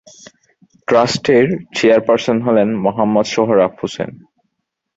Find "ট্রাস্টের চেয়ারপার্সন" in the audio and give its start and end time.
0.87-2.37